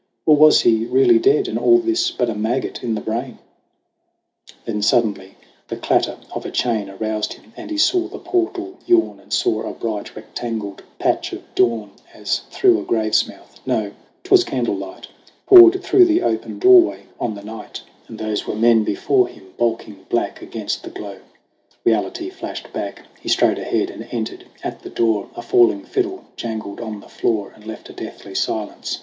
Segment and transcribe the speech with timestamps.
[0.25, 3.37] Or was he really dead, And all this but a maggot in the brain?
[4.65, 5.35] Then suddenly
[5.67, 9.61] the clatter of a chain Aroused him, and he saw the portal yawn And saw
[9.61, 13.91] a bright rectangled patch of dawn As through a grave's mouth no,
[14.23, 15.07] 'twas candle light
[15.45, 18.71] Poured through the open doorway on the night; THE RETURN OF THE GHOST 107 And
[18.71, 21.19] those were men before him, bulking black Against the glow.
[21.85, 25.29] Reality flashed back; He strode ahead and entered at the door.
[25.35, 28.97] A falling fiddle jangled on the floor And left a deathly silence.